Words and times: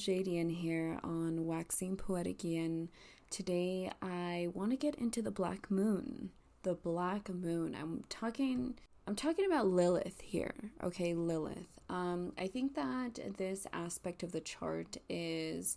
Jadian 0.00 0.50
here 0.50 0.98
on 1.04 1.44
Waxing 1.44 1.94
Poetic 1.94 2.42
Yin. 2.42 2.88
Today 3.28 3.92
I 4.00 4.48
want 4.54 4.70
to 4.70 4.76
get 4.78 4.94
into 4.94 5.20
the 5.20 5.30
black 5.30 5.70
moon. 5.70 6.30
The 6.62 6.72
black 6.72 7.28
moon. 7.28 7.76
I'm 7.78 8.04
talking 8.08 8.78
I'm 9.06 9.14
talking 9.14 9.44
about 9.44 9.66
Lilith 9.66 10.22
here. 10.22 10.54
Okay, 10.82 11.12
Lilith. 11.12 11.78
Um 11.90 12.32
I 12.38 12.46
think 12.46 12.76
that 12.76 13.36
this 13.36 13.66
aspect 13.74 14.22
of 14.22 14.32
the 14.32 14.40
chart 14.40 14.96
is 15.10 15.76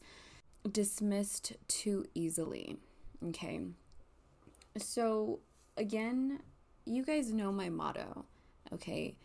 dismissed 0.72 1.58
too 1.68 2.06
easily. 2.16 2.78
Okay. 3.28 3.60
So, 4.78 5.42
again, 5.76 6.40
you 6.86 7.04
guys 7.04 7.34
know 7.34 7.52
my 7.52 7.68
motto. 7.68 8.24
Okay 8.72 9.18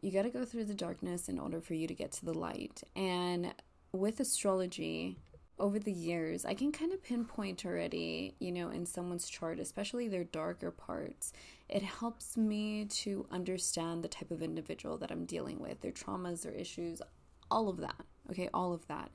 you 0.00 0.12
got 0.12 0.22
to 0.22 0.30
go 0.30 0.44
through 0.44 0.64
the 0.64 0.74
darkness 0.74 1.28
in 1.28 1.38
order 1.38 1.60
for 1.60 1.74
you 1.74 1.86
to 1.88 1.94
get 1.94 2.12
to 2.12 2.24
the 2.24 2.32
light. 2.32 2.82
And 2.94 3.52
with 3.92 4.20
astrology, 4.20 5.18
over 5.58 5.78
the 5.78 5.92
years, 5.92 6.44
I 6.44 6.54
can 6.54 6.72
kind 6.72 6.92
of 6.92 7.02
pinpoint 7.02 7.64
already, 7.66 8.34
you 8.38 8.52
know, 8.52 8.70
in 8.70 8.86
someone's 8.86 9.28
chart, 9.28 9.58
especially 9.58 10.08
their 10.08 10.24
darker 10.24 10.70
parts. 10.70 11.32
It 11.68 11.82
helps 11.82 12.36
me 12.36 12.86
to 12.86 13.26
understand 13.30 14.02
the 14.02 14.08
type 14.08 14.30
of 14.30 14.42
individual 14.42 14.98
that 14.98 15.10
I'm 15.10 15.24
dealing 15.24 15.58
with, 15.58 15.80
their 15.80 15.92
traumas, 15.92 16.42
their 16.42 16.52
issues, 16.52 17.02
all 17.50 17.68
of 17.68 17.78
that. 17.78 18.04
Okay, 18.30 18.48
all 18.54 18.72
of 18.72 18.86
that. 18.88 19.10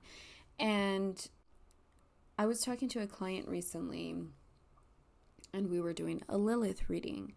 And 0.60 1.26
I 2.38 2.46
was 2.46 2.62
talking 2.62 2.90
to 2.90 3.02
a 3.02 3.08
client 3.08 3.48
recently, 3.48 4.16
and 5.54 5.70
we 5.70 5.80
were 5.80 5.94
doing 5.94 6.22
a 6.28 6.38
Lilith 6.38 6.90
reading. 6.90 7.34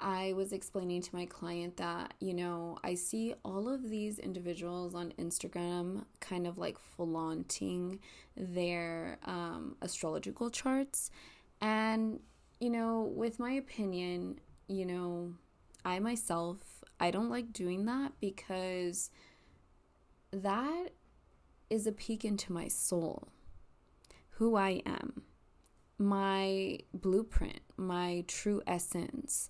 I 0.00 0.32
was 0.34 0.52
explaining 0.52 1.02
to 1.02 1.14
my 1.14 1.26
client 1.26 1.76
that, 1.78 2.14
you 2.20 2.32
know, 2.32 2.78
I 2.84 2.94
see 2.94 3.34
all 3.44 3.68
of 3.68 3.88
these 3.88 4.18
individuals 4.18 4.94
on 4.94 5.12
Instagram 5.18 6.04
kind 6.20 6.46
of 6.46 6.56
like 6.56 6.78
flaunting 6.78 7.98
their 8.36 9.18
um, 9.24 9.76
astrological 9.82 10.50
charts. 10.50 11.10
And, 11.60 12.20
you 12.60 12.70
know, 12.70 13.12
with 13.14 13.40
my 13.40 13.52
opinion, 13.52 14.38
you 14.68 14.86
know, 14.86 15.34
I 15.84 15.98
myself, 15.98 16.58
I 17.00 17.10
don't 17.10 17.30
like 17.30 17.52
doing 17.52 17.86
that 17.86 18.12
because 18.20 19.10
that 20.30 20.90
is 21.70 21.86
a 21.86 21.92
peek 21.92 22.24
into 22.24 22.52
my 22.52 22.68
soul, 22.68 23.28
who 24.30 24.54
I 24.54 24.82
am, 24.86 25.22
my 25.98 26.78
blueprint, 26.94 27.60
my 27.76 28.24
true 28.28 28.62
essence 28.66 29.48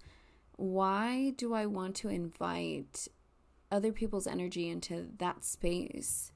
why 0.58 1.30
do 1.36 1.54
I 1.54 1.66
want 1.66 1.94
to 1.96 2.08
invite 2.08 3.06
other 3.70 3.92
people's 3.92 4.26
energy 4.26 4.68
into 4.68 5.06
that 5.18 5.44
space? 5.44 6.32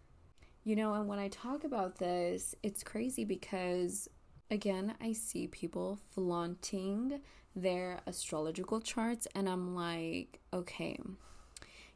You 0.62 0.76
know, 0.76 0.94
and 0.94 1.08
when 1.08 1.18
I 1.18 1.26
talk 1.26 1.64
about 1.64 1.98
this, 1.98 2.54
it's 2.62 2.84
crazy 2.84 3.24
because, 3.24 4.08
again, 4.48 4.94
I 5.00 5.12
see 5.12 5.48
people 5.48 5.98
flaunting 6.14 7.20
their 7.56 8.00
astrological 8.06 8.80
charts, 8.80 9.26
and 9.34 9.48
I'm 9.48 9.74
like, 9.74 10.38
okay, 10.54 11.00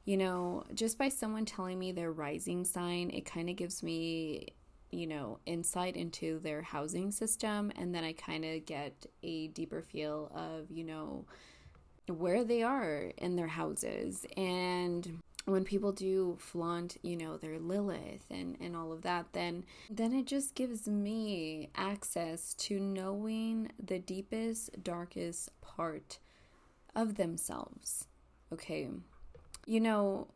you 0.05 0.17
know, 0.17 0.65
just 0.75 0.99
by 0.99 1.09
someone 1.09 1.45
telling 1.45 1.79
me 1.79 1.93
their 1.93 2.11
rising 2.11 2.65
sign, 2.65 3.11
it 3.11 3.25
kind 3.25 3.49
of 3.49 3.55
gives 3.55 3.85
me, 3.85 4.49
you 4.91 5.07
know, 5.07 5.39
insight 5.47 5.97
into 5.97 6.41
their 6.41 6.61
housing 6.61 7.13
system, 7.13 7.71
and 7.77 7.95
then 7.95 8.03
I 8.03 8.15
kind 8.15 8.45
of 8.45 8.67
get 8.67 9.07
a 9.23 9.47
deeper 9.49 9.81
feel 9.81 10.33
of, 10.35 10.73
you 10.73 10.83
know, 10.83 11.25
where 12.09 12.45
they 12.45 12.63
are 12.63 13.13
in 13.17 13.37
their 13.37 13.49
houses. 13.49 14.27
And 14.37 15.21
when 15.47 15.65
people 15.65 15.93
do 15.93 16.37
flaunt 16.41 16.97
you 17.03 17.17
know 17.17 17.37
their 17.37 17.59
lilith 17.59 18.25
and 18.31 18.57
and 18.61 18.75
all 18.75 18.91
of 18.93 19.03
that 19.03 19.27
then 19.33 19.65
then 19.89 20.13
it 20.13 20.27
just 20.27 20.57
gives 20.57 20.89
me 20.89 21.71
access 21.77 22.53
to 22.55 22.81
knowing 22.81 23.71
the 23.83 24.01
deepest 24.01 24.83
darkest 24.83 25.49
part 25.61 26.19
of 26.97 27.15
themselves. 27.15 28.07
Okay. 28.53 28.89
You 29.67 29.81
know 29.81 30.29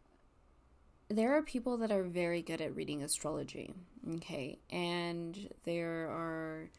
there 1.09 1.37
are 1.37 1.43
people 1.43 1.77
that 1.79 1.91
are 1.91 2.05
very 2.05 2.41
good 2.41 2.61
at 2.61 2.77
reading 2.77 3.03
astrology. 3.03 3.75
Okay. 4.17 4.59
And 4.71 5.49
there 5.65 6.09
are 6.09 6.71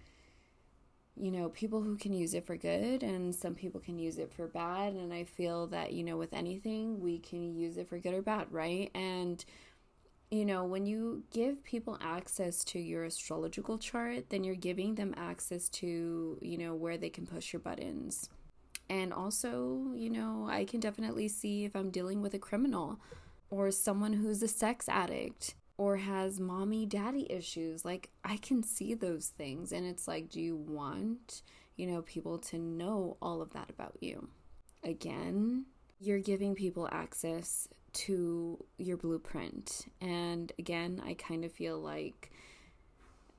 you 1.22 1.30
know, 1.30 1.50
people 1.50 1.82
who 1.82 1.96
can 1.96 2.14
use 2.14 2.34
it 2.34 2.48
for 2.48 2.58
good 2.58 3.04
and 3.04 3.34
some 3.34 3.54
people 3.54 3.80
can 3.80 4.00
use 4.00 4.18
it 4.18 4.34
for 4.34 4.48
bad. 4.48 4.94
And 4.94 5.14
I 5.14 5.24
feel 5.24 5.68
that, 5.68 5.94
you 5.94 6.04
know, 6.04 6.18
with 6.18 6.34
anything, 6.34 7.00
we 7.00 7.20
can 7.20 7.56
use 7.56 7.78
it 7.78 7.88
for 7.88 8.00
good 8.00 8.16
or 8.16 8.24
bad, 8.24 8.48
right? 8.50 8.90
And, 8.96 9.46
you 10.32 10.46
know, 10.46 10.64
when 10.64 10.88
you 10.88 11.24
give 11.32 11.64
people 11.64 12.00
access 12.02 12.64
to 12.66 12.80
your 12.80 13.06
astrological 13.06 13.78
chart, 13.78 14.32
then 14.32 14.44
you're 14.44 14.56
giving 14.56 14.96
them 14.96 15.14
access 15.16 15.70
to, 15.70 16.40
you 16.42 16.58
know, 16.58 16.74
where 16.74 16.98
they 16.98 17.10
can 17.10 17.28
push 17.28 17.54
your 17.54 17.60
buttons. 17.60 18.28
And 18.90 19.14
also, 19.14 19.92
you 19.94 20.10
know, 20.10 20.48
I 20.50 20.66
can 20.66 20.80
definitely 20.80 21.28
see 21.28 21.66
if 21.66 21.76
I'm 21.76 21.92
dealing 21.92 22.24
with 22.24 22.34
a 22.34 22.40
criminal 22.40 23.00
or 23.52 23.70
someone 23.70 24.14
who's 24.14 24.42
a 24.42 24.48
sex 24.48 24.90
addict 24.90 25.54
or 25.82 25.98
has 25.98 26.40
mommy 26.40 26.86
daddy 26.86 27.26
issues 27.32 27.84
like 27.84 28.12
i 28.24 28.38
can 28.38 28.62
see 28.62 28.94
those 28.94 29.30
things 29.30 29.72
and 29.72 29.84
it's 29.84 30.08
like 30.08 30.30
do 30.30 30.40
you 30.40 30.56
want 30.56 31.42
you 31.76 31.88
know 31.88 32.04
people 32.04 32.38
to 32.38 32.60
know 32.60 33.18
all 33.20 33.42
of 33.42 33.52
that 33.54 33.68
about 33.68 33.98
you 34.00 34.30
again 34.84 35.66
you're 36.00 36.20
giving 36.20 36.54
people 36.54 36.88
access 36.92 37.68
to 37.94 38.64
your 38.78 38.96
blueprint 38.96 39.88
and 40.00 40.52
again 40.60 41.02
i 41.04 41.16
kind 41.16 41.44
of 41.44 41.52
feel 41.52 41.80
like 41.80 42.32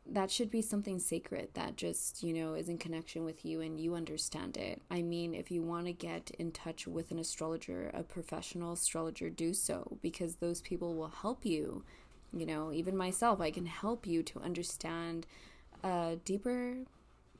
that 0.05 0.33
should 0.33 0.51
be 0.51 0.61
something 0.61 0.99
sacred 0.99 1.49
that 1.55 1.77
just, 1.77 2.25
you 2.25 2.35
know, 2.35 2.55
is 2.55 2.69
in 2.69 2.77
connection 2.77 3.25
with 3.25 3.45
you 3.45 3.61
and 3.61 3.79
you 3.79 3.95
understand 3.95 4.57
it. 4.57 4.83
I 4.91 5.01
mean, 5.01 5.33
if 5.33 5.49
you 5.49 5.63
want 5.63 5.87
to 5.87 5.93
get 5.93 6.33
in 6.41 6.51
touch 6.51 6.89
with 6.89 7.13
an 7.13 7.21
astrologer, 7.21 7.89
a 7.95 8.03
professional 8.03 8.73
astrologer, 8.73 9.31
do 9.31 9.55
so 9.55 9.99
because 10.03 10.35
those 10.35 10.61
people 10.61 10.97
will 10.97 11.13
help 11.23 11.47
you 11.47 11.85
you 12.33 12.47
know, 12.47 12.73
even 12.73 12.97
myself, 12.97 13.41
I 13.41 13.51
can 13.51 13.67
help 13.67 14.07
you 14.07 14.23
to 14.25 14.41
understand 14.41 15.27
a 15.83 16.17
deeper 16.25 16.77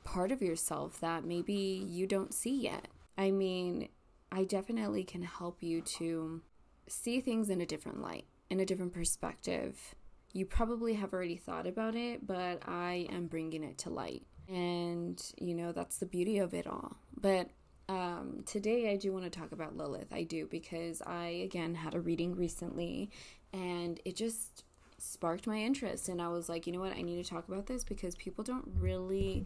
part 0.03 0.31
of 0.31 0.41
yourself 0.41 0.99
that 0.99 1.23
maybe 1.23 1.53
you 1.53 2.05
don't 2.07 2.33
see 2.33 2.55
yet. 2.55 2.87
I 3.17 3.31
mean, 3.31 3.89
I 4.31 4.43
definitely 4.43 5.03
can 5.03 5.23
help 5.23 5.61
you 5.61 5.81
to 5.97 6.41
see 6.87 7.21
things 7.21 7.49
in 7.49 7.61
a 7.61 7.65
different 7.65 8.01
light, 8.01 8.25
in 8.49 8.59
a 8.59 8.65
different 8.65 8.93
perspective. 8.93 9.95
You 10.33 10.45
probably 10.45 10.95
have 10.95 11.13
already 11.13 11.37
thought 11.37 11.67
about 11.67 11.95
it, 11.95 12.25
but 12.25 12.63
I 12.67 13.07
am 13.11 13.27
bringing 13.27 13.63
it 13.63 13.77
to 13.79 13.89
light. 13.89 14.23
And, 14.49 15.21
you 15.39 15.53
know, 15.55 15.71
that's 15.71 15.99
the 15.99 16.05
beauty 16.05 16.39
of 16.39 16.53
it 16.53 16.67
all. 16.67 16.97
But 17.19 17.49
um, 17.87 18.43
today 18.45 18.91
I 18.91 18.97
do 18.97 19.13
want 19.13 19.25
to 19.25 19.29
talk 19.29 19.51
about 19.51 19.77
Lilith. 19.77 20.11
I 20.11 20.23
do 20.23 20.47
because 20.47 21.01
I, 21.05 21.27
again, 21.45 21.75
had 21.75 21.95
a 21.95 21.99
reading 21.99 22.35
recently 22.35 23.11
and 23.53 23.99
it 24.03 24.15
just 24.15 24.63
sparked 25.03 25.45
my 25.47 25.57
interest 25.57 26.07
and 26.07 26.21
i 26.21 26.27
was 26.27 26.47
like 26.47 26.65
you 26.65 26.73
know 26.73 26.79
what 26.79 26.95
i 26.95 27.01
need 27.01 27.21
to 27.21 27.29
talk 27.29 27.47
about 27.47 27.65
this 27.65 27.83
because 27.83 28.15
people 28.15 28.43
don't 28.43 28.67
really 28.79 29.45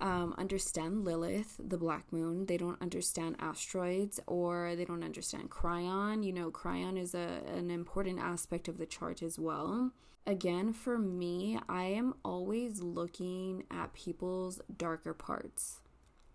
um, 0.00 0.34
understand 0.38 1.04
lilith 1.04 1.56
the 1.58 1.76
black 1.76 2.12
moon. 2.12 2.46
They 2.46 2.56
don't 2.56 2.80
understand 2.80 3.36
asteroids 3.40 4.20
or 4.28 4.76
they 4.76 4.84
don't 4.84 5.02
understand 5.02 5.50
Chiron 5.60 6.22
you 6.22 6.32
know 6.32 6.52
Chiron 6.52 6.96
is 6.96 7.14
a, 7.14 7.40
an 7.52 7.70
important 7.70 8.20
aspect 8.20 8.68
of 8.68 8.78
the 8.78 8.86
chart 8.86 9.22
as 9.22 9.38
well. 9.38 9.92
Again 10.26 10.74
for 10.74 10.98
me 10.98 11.58
i 11.70 11.84
am 11.84 12.14
always 12.22 12.82
looking 12.82 13.64
at 13.70 13.94
people's 13.94 14.60
darker 14.76 15.14
parts 15.14 15.80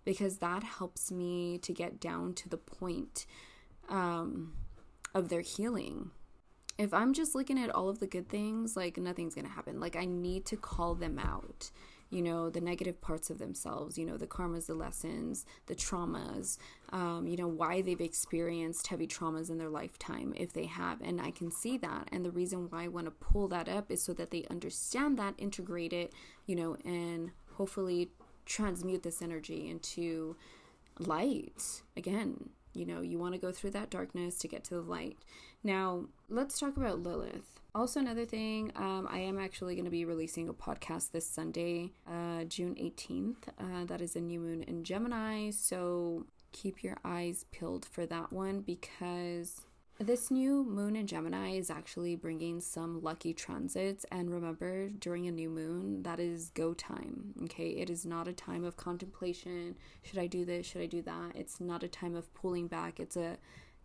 because 0.04 0.40
that 0.40 0.64
helps 0.64 1.12
me 1.12 1.60
to 1.60 1.72
get 1.72 2.00
down 2.00 2.34
to 2.34 2.50
the 2.50 2.58
point 2.58 3.28
um, 3.90 4.54
of 5.14 5.30
their 5.30 5.42
healing 5.42 6.10
if 6.78 6.94
I'm 6.94 7.14
just 7.14 7.36
looking 7.36 7.60
at 7.60 7.70
all 7.70 7.90
of 7.90 8.00
the 8.00 8.08
good 8.08 8.30
things, 8.30 8.76
like 8.76 8.98
nothing's 8.98 9.36
going 9.36 9.46
to 9.46 9.54
happen. 9.54 9.80
Like 9.80 9.96
I 9.96 10.06
need 10.06 10.46
to 10.48 10.58
call 10.58 10.96
them 10.96 11.20
out. 11.20 11.72
You 12.10 12.22
know, 12.22 12.52
the 12.52 12.62
negative 12.62 13.02
parts 13.02 13.32
of 13.32 13.40
themselves, 13.40 13.98
you 13.98 14.06
know, 14.06 14.18
the 14.18 14.28
karmas, 14.28 14.68
the 14.68 14.76
lessons, 14.76 15.48
the 15.66 15.74
traumas, 15.74 16.60
um, 16.92 17.26
you 17.26 17.36
know, 17.36 17.48
why 17.48 17.82
they've 17.82 18.00
experienced 18.00 18.86
heavy 18.86 19.08
traumas 19.08 19.50
in 19.50 19.58
their 19.58 19.70
lifetime, 19.70 20.32
if 20.38 20.54
they 20.54 20.66
have. 20.66 21.02
And 21.02 21.20
I 21.20 21.32
can 21.32 21.50
see 21.50 21.76
that. 21.78 22.10
And 22.12 22.24
the 22.24 22.30
reason 22.30 22.68
why 22.70 22.84
I 22.84 22.88
want 22.88 23.08
to 23.08 23.12
pull 23.12 23.48
that 23.48 23.68
up 23.68 23.90
is 23.90 24.04
so 24.04 24.14
that 24.14 24.30
they 24.30 24.46
understand 24.52 25.18
that, 25.18 25.34
integrate 25.40 25.92
it, 25.92 26.14
you 26.46 26.56
know, 26.56 26.78
and 26.86 27.32
hopefully 27.54 28.12
transmute 28.46 29.02
this 29.02 29.24
energy 29.24 29.68
into 29.68 30.36
light 31.00 31.82
again 31.98 32.52
you 32.74 32.86
know, 32.86 33.02
you 33.02 33.20
want 33.20 33.34
to 33.34 33.40
go 33.40 33.52
through 33.52 33.72
that 33.72 33.90
darkness 33.90 34.38
to 34.40 34.48
get 34.48 34.64
to 34.66 34.76
the 34.76 34.82
light. 34.82 35.18
Now, 35.64 36.06
let's 36.30 36.60
talk 36.60 36.76
about 36.78 37.02
Lilith. 37.04 37.60
Also, 37.76 38.00
another 38.00 38.26
thing, 38.26 38.72
um, 38.76 39.08
I 39.10 39.20
am 39.20 39.40
actually 39.40 39.76
going 39.76 39.86
to 39.86 39.92
be 39.92 40.06
releasing 40.06 40.48
a 40.48 40.54
podcast 40.54 41.12
this 41.12 41.28
Sunday, 41.28 41.92
uh, 42.08 42.44
June 42.44 42.76
18th. 42.76 43.48
Uh, 43.58 43.86
that 43.86 44.02
is 44.02 44.16
a 44.16 44.22
new 44.22 44.40
moon 44.40 44.64
in 44.64 44.84
Gemini. 44.84 45.50
So 45.52 46.26
keep 46.52 46.84
your 46.84 46.98
eyes 47.04 47.46
peeled 47.52 47.86
for 47.86 48.06
that 48.06 48.32
one 48.32 48.62
because 48.62 49.62
This 50.00 50.32
new 50.32 50.64
moon 50.66 50.96
in 50.96 51.06
Gemini 51.08 51.52
is 51.52 51.70
actually 51.70 52.16
bringing 52.16 52.60
some 52.60 53.02
lucky 53.02 53.34
transits. 53.34 54.06
And 54.12 54.32
remember, 54.32 54.90
during 54.90 55.28
a 55.28 55.32
new 55.32 55.50
moon, 55.50 56.02
that 56.04 56.20
is 56.20 56.50
go 56.50 56.74
time. 56.74 57.34
Okay. 57.44 57.70
It 57.70 57.90
is 57.90 58.06
not 58.06 58.28
a 58.28 58.34
time 58.34 58.64
of 58.66 58.76
contemplation. 58.76 59.76
Should 60.02 60.18
I 60.20 60.28
do 60.28 60.46
this? 60.46 60.66
Should 60.66 60.82
I 60.82 60.88
do 60.88 61.02
that? 61.04 61.36
It's 61.36 61.60
not 61.62 61.84
a 61.84 61.88
time 61.88 62.16
of 62.16 62.34
pulling 62.34 62.68
back. 62.68 63.00
It's 63.00 63.16
a 63.16 63.38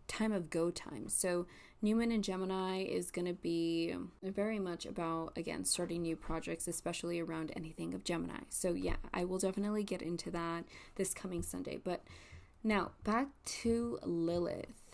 time 0.09 0.33
of 0.33 0.49
go 0.49 0.69
time. 0.69 1.07
So, 1.07 1.47
new 1.81 1.95
moon 1.95 2.11
and 2.11 2.23
Gemini 2.23 2.83
is 2.83 3.09
going 3.09 3.27
to 3.27 3.33
be 3.33 3.95
very 4.21 4.59
much 4.59 4.85
about, 4.85 5.37
again, 5.37 5.63
starting 5.63 6.01
new 6.01 6.17
projects, 6.17 6.67
especially 6.67 7.21
around 7.21 7.53
anything 7.55 7.93
of 7.93 8.03
Gemini. 8.03 8.41
So, 8.49 8.73
yeah, 8.73 8.97
I 9.13 9.23
will 9.23 9.37
definitely 9.37 9.83
get 9.83 10.01
into 10.01 10.29
that 10.31 10.65
this 10.95 11.13
coming 11.13 11.41
Sunday. 11.41 11.79
But 11.81 12.03
now, 12.63 12.91
back 13.05 13.27
to 13.61 13.99
Lilith 14.03 14.89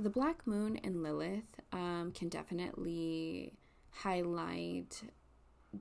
the 0.00 0.10
Black 0.10 0.46
Moon 0.46 0.80
and 0.82 1.02
Lilith 1.02 1.60
um, 1.72 2.12
can 2.14 2.28
definitely 2.28 3.52
highlight 3.90 5.02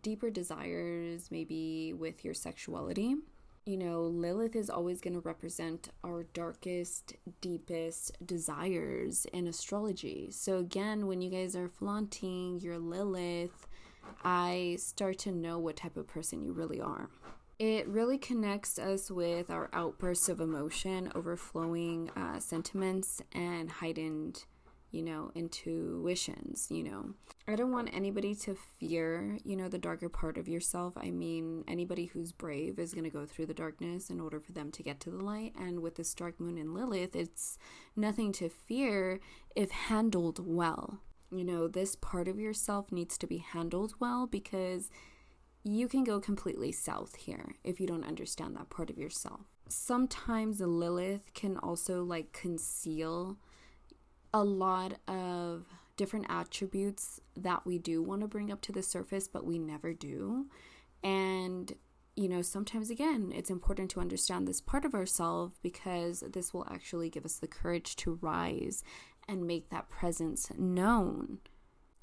deeper 0.02 0.30
desires, 0.30 1.30
maybe 1.32 1.94
with 1.94 2.26
your 2.26 2.34
sexuality. 2.34 3.16
You 3.70 3.78
know, 3.78 4.02
Lilith 4.02 4.56
is 4.56 4.72
always 4.72 5.00
going 5.00 5.14
to 5.14 5.20
represent 5.20 5.90
our 6.04 6.24
darkest, 6.34 7.14
deepest 7.40 8.26
desires 8.26 9.28
in 9.32 9.46
astrology. 9.46 10.30
So, 10.32 10.58
again, 10.58 11.06
when 11.06 11.22
you 11.22 11.30
guys 11.30 11.56
are 11.56 11.68
flaunting 11.68 12.60
your 12.62 12.80
Lilith, 12.80 13.68
I 14.24 14.78
start 14.80 15.20
to 15.20 15.32
know 15.32 15.60
what 15.60 15.76
type 15.76 15.98
of 15.98 16.08
person 16.08 16.42
you 16.42 16.52
really 16.52 16.82
are. 16.82 17.10
It 17.60 17.88
really 17.88 18.18
connects 18.18 18.80
us 18.80 19.12
with 19.12 19.52
our 19.52 19.70
outbursts 19.72 20.30
of 20.30 20.42
emotion, 20.42 21.12
overflowing 21.14 22.10
uh, 22.16 22.40
sentiments, 22.40 23.22
and 23.34 23.70
heightened, 23.70 24.46
you 24.92 25.02
know, 25.04 25.32
intuitions. 25.36 26.68
You 26.70 26.84
know, 26.84 27.14
I 27.48 27.56
don't 27.56 27.72
want 27.72 27.90
anybody 27.94 28.36
to 28.36 28.56
fear, 28.56 29.38
you 29.44 29.56
know, 29.56 29.70
the 29.70 29.78
darker 29.78 30.10
part 30.10 30.38
of 30.38 30.48
yourself. 30.48 30.94
I 30.98 31.12
mean, 31.12 31.64
anybody 31.68 32.06
who's 32.06 32.32
brave 32.32 32.80
is 32.80 32.94
going 32.94 33.04
to 33.04 33.10
go 33.10 33.26
through 33.26 33.48
the 33.48 33.54
darkness 33.54 34.10
in 34.10 34.20
order 34.20 34.40
for 34.40 34.52
them 34.52 34.72
to 34.72 34.84
get 34.84 35.00
to 35.02 35.10
the 35.10 35.24
light. 35.24 35.54
And 35.60 35.82
with 35.82 35.96
this 35.96 36.14
dark 36.14 36.40
moon 36.40 36.58
in 36.58 36.74
Lilith, 36.74 37.16
it's 37.16 37.58
nothing 37.96 38.32
to 38.34 38.50
fear 38.50 39.20
if 39.56 39.72
handled 39.72 40.40
well. 40.46 41.00
You 41.32 41.44
know, 41.44 41.68
this 41.68 41.96
part 41.96 42.28
of 42.28 42.40
yourself 42.40 42.92
needs 42.92 43.18
to 43.20 43.28
be 43.28 43.38
handled 43.38 43.94
well 44.00 44.26
because 44.26 44.90
you 45.64 45.88
can 45.88 46.04
go 46.04 46.20
completely 46.20 46.72
south 46.72 47.16
here 47.16 47.56
if 47.64 47.80
you 47.80 47.86
don't 47.86 48.06
understand 48.06 48.56
that 48.56 48.70
part 48.70 48.90
of 48.90 48.98
yourself. 48.98 49.42
Sometimes 49.68 50.60
Lilith 50.60 51.34
can 51.36 51.58
also 51.58 52.04
like 52.04 52.34
conceal 52.34 53.38
a 54.34 54.44
lot 54.44 54.94
of 55.08 55.66
different 55.98 56.28
attributes 56.30 57.20
that 57.36 57.66
we 57.66 57.78
do 57.78 58.02
want 58.02 58.22
to 58.22 58.28
bring 58.28 58.52
up 58.52 58.62
to 58.62 58.72
the 58.72 58.84
surface, 58.84 59.28
but 59.28 59.46
we 59.46 59.60
never 59.60 59.94
do. 59.94 60.48
And 61.04 61.74
you 62.16 62.28
know, 62.28 62.42
sometimes 62.42 62.90
again, 62.90 63.32
it's 63.34 63.50
important 63.50 63.90
to 63.92 64.02
understand 64.02 64.46
this 64.46 64.60
part 64.60 64.84
of 64.84 64.94
ourselves 64.94 65.58
because 65.64 66.22
this 66.34 66.54
will 66.54 66.68
actually 66.70 67.10
give 67.10 67.24
us 67.24 67.36
the 67.36 67.48
courage 67.48 67.96
to 67.96 68.20
rise 68.22 68.84
and 69.30 69.48
make 69.48 69.70
that 69.70 69.90
presence 69.90 70.52
known. 70.58 71.38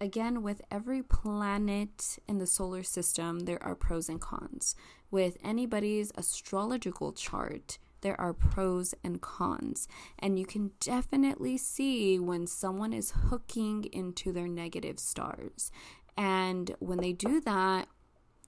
Again, 0.00 0.42
with 0.42 0.62
every 0.70 1.02
planet 1.02 2.18
in 2.26 2.38
the 2.38 2.46
solar 2.46 2.82
system, 2.82 3.40
there 3.40 3.62
are 3.62 3.74
pros 3.74 4.08
and 4.08 4.18
cons. 4.18 4.74
With 5.10 5.36
anybody's 5.44 6.12
astrological 6.16 7.12
chart, 7.12 7.76
there 8.00 8.20
are 8.20 8.32
pros 8.32 8.94
and 9.02 9.20
cons. 9.20 9.88
And 10.18 10.38
you 10.38 10.46
can 10.46 10.72
definitely 10.80 11.56
see 11.56 12.18
when 12.18 12.46
someone 12.46 12.92
is 12.92 13.12
hooking 13.28 13.84
into 13.92 14.32
their 14.32 14.48
negative 14.48 14.98
stars. 14.98 15.70
And 16.16 16.74
when 16.78 16.98
they 16.98 17.12
do 17.12 17.40
that, 17.40 17.88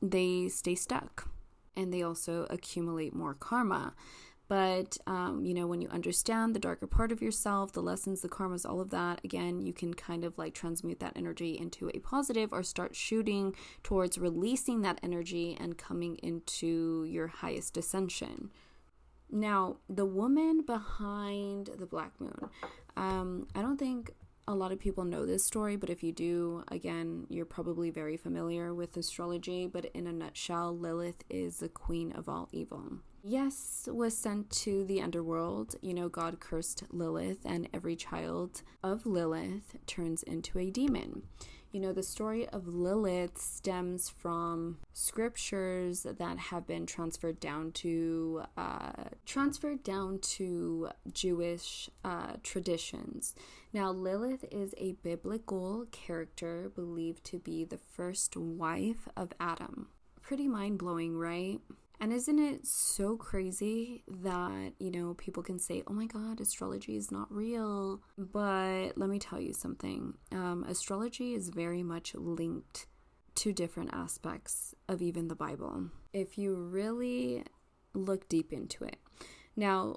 they 0.01 0.49
stay 0.49 0.75
stuck 0.75 1.29
and 1.77 1.93
they 1.93 2.03
also 2.03 2.47
accumulate 2.51 3.15
more 3.15 3.35
karma. 3.35 3.95
But, 4.49 4.97
um, 5.07 5.45
you 5.45 5.53
know, 5.53 5.67
when 5.67 5.83
you 5.83 5.89
understand 5.91 6.55
the 6.55 6.59
darker 6.59 6.87
part 6.87 7.13
of 7.13 7.21
yourself, 7.21 7.73
the 7.73 7.83
lessons, 7.83 8.23
the 8.23 8.31
karmas, 8.31 8.69
all 8.69 8.81
of 8.81 8.89
that, 8.91 9.21
again, 9.23 9.61
you 9.61 9.75
can 9.75 9.93
kind 9.93 10.25
of 10.25 10.39
like 10.39 10.55
transmute 10.55 11.01
that 11.01 11.13
energy 11.17 11.59
into 11.59 11.91
a 11.93 11.99
positive 11.99 12.51
or 12.51 12.63
start 12.63 12.97
shooting 12.97 13.55
towards 13.83 14.17
releasing 14.17 14.81
that 14.83 15.01
energy 15.03 15.55
and 15.61 15.77
coming 15.77 16.17
into 16.23 17.05
your 17.07 17.27
highest 17.27 17.77
ascension. 17.77 18.51
Now, 19.31 19.77
the 19.89 20.07
woman 20.07 20.63
behind 20.63 21.71
the 21.79 21.87
Black 21.87 22.13
Moon, 22.21 22.49
um, 22.97 23.47
I 23.55 23.63
don't 23.63 23.79
think 23.79 24.13
a 24.47 24.55
lot 24.55 24.73
of 24.73 24.79
people 24.79 25.05
know 25.05 25.27
this 25.27 25.45
story, 25.45 25.77
but 25.77 25.91
if 25.91 26.03
you 26.03 26.11
do, 26.11 26.65
again, 26.69 27.27
you're 27.29 27.45
probably 27.45 27.91
very 27.91 28.17
familiar 28.17 28.73
with 28.73 28.97
astrology. 28.97 29.67
But 29.67 29.87
in 29.93 30.07
a 30.07 30.13
nutshell, 30.13 30.77
Lilith 30.77 31.23
is 31.29 31.59
the 31.59 31.69
queen 31.69 32.13
of 32.13 32.29
all 32.29 32.49
evil. 32.51 33.01
Yes 33.23 33.89
was 33.93 34.17
sent 34.17 34.49
to 34.51 34.85
the 34.85 35.03
underworld. 35.03 35.75
You 35.83 35.93
know, 35.93 36.09
God 36.09 36.41
cursed 36.41 36.85
Lilith, 36.91 37.45
and 37.45 37.69
every 37.75 37.95
child 37.95 38.63
of 38.83 39.05
Lilith 39.05 39.77
turns 39.87 40.23
into 40.23 40.59
a 40.59 40.71
demon. 40.71 41.25
You 41.71 41.81
know, 41.81 41.93
the 41.93 42.03
story 42.03 42.49
of 42.49 42.67
Lilith 42.67 43.37
stems 43.37 44.09
from 44.09 44.79
scriptures 44.95 46.05
that 46.05 46.39
have 46.39 46.67
been 46.67 46.87
transferred 46.87 47.41
down 47.41 47.73
to 47.73 48.43
uh, 48.57 48.93
transferred 49.27 49.83
down 49.83 50.19
to 50.21 50.89
Jewish 51.13 51.91
uh, 52.05 52.35
traditions. 52.43 53.35
Now, 53.75 53.91
Lilith 53.91 54.47
is 54.51 54.75
a 54.79 54.93
biblical 55.03 55.87
character 55.93 56.73
believed 56.75 57.25
to 57.25 57.39
be 57.39 57.65
the 57.65 57.79
first 57.79 58.35
wife 58.35 59.07
of 59.15 59.33
Adam. 59.39 59.89
Pretty 60.23 60.49
mind 60.49 60.79
blowing, 60.79 61.19
right? 61.19 61.61
And 62.01 62.13
isn't 62.13 62.39
it 62.39 62.67
so 62.67 63.17
crazy 63.17 64.05
that, 64.07 64.75
you 64.79 64.91
know, 64.91 65.15
people 65.15 65.43
can 65.43 65.59
say, 65.59 65.83
oh 65.89 65.93
my 65.93 66.07
God, 66.07 66.41
astrology 66.41 66.97
is 66.97 67.11
not 67.11 67.33
real? 67.33 68.03
But 68.17 68.93
let 68.97 69.09
me 69.09 69.19
tell 69.19 69.41
you 69.41 69.53
something 69.53 70.15
um, 70.31 70.65
astrology 70.69 71.35
is 71.35 71.49
very 71.49 71.83
much 71.83 72.15
linked 72.15 72.87
to 73.37 73.53
different 73.53 73.91
aspects 73.93 74.75
of 74.89 75.03
even 75.03 75.29
the 75.29 75.35
Bible. 75.35 75.91
If 76.13 76.39
you 76.39 76.55
really 76.55 77.45
look 77.95 78.29
deep 78.29 78.53
into 78.53 78.85
it. 78.85 78.99
Now, 79.57 79.97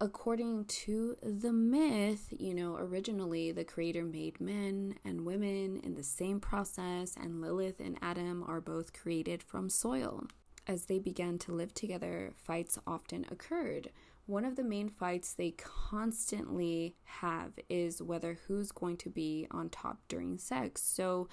according 0.00 0.66
to 0.66 1.16
the 1.22 1.52
myth, 1.52 2.28
you 2.30 2.54
know, 2.54 2.76
originally 2.76 3.52
the 3.52 3.64
creator 3.64 4.04
made 4.04 4.40
men 4.40 4.94
and 5.04 5.24
women 5.24 5.80
in 5.82 5.94
the 5.94 6.02
same 6.02 6.40
process, 6.40 7.16
and 7.16 7.40
Lilith 7.40 7.80
and 7.80 7.98
Adam 8.00 8.44
are 8.46 8.60
both 8.60 8.92
created 8.92 9.42
from 9.42 9.68
soil 9.68 10.24
as 10.68 10.84
they 10.84 10.98
began 10.98 11.38
to 11.38 11.52
live 11.52 11.72
together, 11.74 12.32
fights 12.36 12.78
often 12.86 13.24
occurred. 13.30 13.90
One 14.26 14.44
of 14.44 14.56
the 14.56 14.62
main 14.62 14.90
fights 14.90 15.32
they 15.32 15.52
constantly 15.52 16.94
have 17.04 17.52
is 17.70 18.02
whether 18.02 18.38
who's 18.46 18.70
going 18.70 18.98
to 18.98 19.08
be 19.08 19.46
on 19.50 19.70
top 19.70 20.00
during 20.06 20.36
sex. 20.36 20.82
So, 20.82 21.28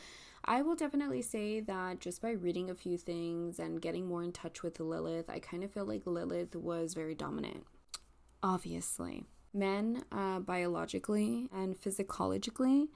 I 0.46 0.62
will 0.62 0.76
definitely 0.76 1.24
say 1.24 1.60
that 1.62 2.00
just 2.00 2.22
by 2.22 2.32
reading 2.32 2.70
a 2.70 2.76
few 2.76 2.98
things 2.98 3.60
and 3.60 3.82
getting 3.82 4.08
more 4.08 4.24
in 4.24 4.32
touch 4.32 4.62
with 4.62 4.80
Lilith, 4.80 5.30
I 5.30 5.40
kind 5.40 5.64
of 5.64 5.72
feel 5.72 5.86
like 5.86 6.06
Lilith 6.06 6.56
was 6.56 6.94
very 6.94 7.16
dominant. 7.16 7.66
Obviously, 8.44 9.26
men, 9.54 10.04
uh, 10.12 10.40
biologically 10.40 11.50
and 11.52 11.76
physiologically, 11.76 12.92